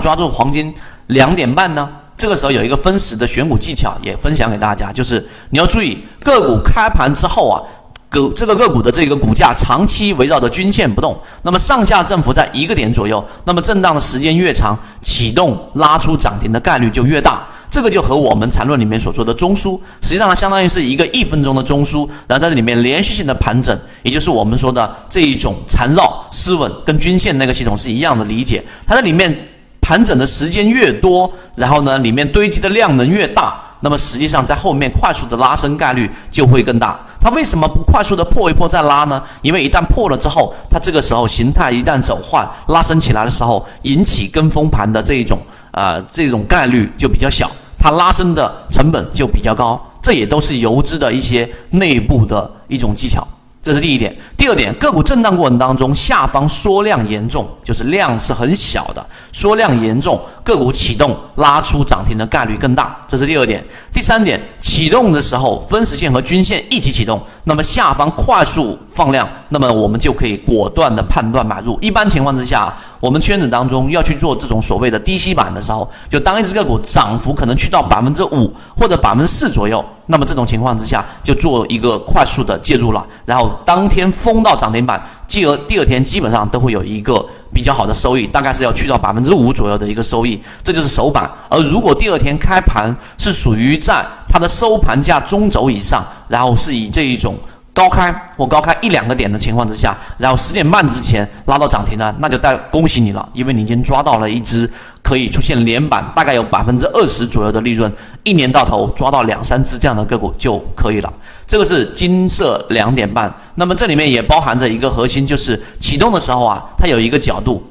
[0.00, 0.74] 抓住黄金
[1.08, 1.88] 两点半呢？
[2.16, 7.62] 这个时候有一个分时的选股技巧也分享给大家，就是你要注意个股开盘之后啊，
[8.08, 17.46] 个这个个股的这个股价长期围绕着均线不动，那么上下振幅在一个点左右，那么震荡的时间越长，启动拉出涨停的概率就越大。
[17.70, 29.32] 这个就和我们缠论里面所说的中枢，实际上它相当于是一个一分钟的中枢，然后在这里面连续性的盘整，也就是我们说的这一种缠绕失稳，跟均线那个系统是一样的理解，它在里面。
[29.88, 37.00] 盘整的时间越多，然后呢，里面堆积的量能越大，那么实际上在后面快速的拉升概率就会更大。
[37.18, 39.22] 它为什么不快速的破一破再拉呢？
[39.40, 45.38] 因为一旦破了之后，它这个时候形态一旦走坏，拉升起来的时候，引起跟风盘的这一种
[45.70, 49.82] 啊这种概率就比较小，它拉升的成本就比较高。
[50.02, 53.26] 这也都是游资的一些内部的一种技巧。
[53.60, 62.96] 这是第一点，第二点，个股震荡过程当中，下方缩量严重，就是量是很小的，缩量严重，个股启动拉出涨停的概率更大。
[63.06, 71.76] 这是第二点，第三点，启动的时候分时线和均线一起启动，那么下方快速放量，那么我们就可以果断的判断买入。
[71.82, 79.84] 一般情况之下，我们圈子当中要去做这种所谓的低吸板的时候，就当一只个股涨幅可能去到百分之五或者百分之四左右。
[80.08, 91.30] 那么这种情况之下，就做一个快速的介入了，然后当天封到涨停板，继而第二天基本上都会有一个比较好的收益，大概是要去到百分之五左右的一个收益，这就是首板。
[91.48, 97.34] 而如果第二天开盘是属于在它的收盘价中轴以上，然后是以这一种。
[97.78, 104.68] 高开或高开一两个点的情况之下，然后十点半之前拉到涨停呢，那就带恭喜你了，因为你已经抓到了一只
[105.00, 107.92] 可以出现连板，大概有百分之二十左右的利润，
[108.24, 111.12] 一年到头抓到两三只这样的个股就可以了。
[111.46, 117.64] 这个是金色两点半，那么这里面也包含着一个核心，就是启动的时候啊，它有一个角度，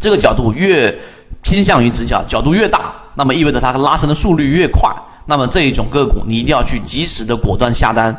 [0.00, 0.92] 这个角度越
[1.44, 4.92] 倾向于直角，角度越大，那么意味着它拉升的速率越快，
[5.26, 8.18] 那么这一种个股你一定要去及时的果断下单。